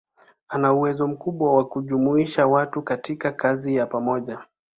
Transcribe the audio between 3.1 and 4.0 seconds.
kazi ya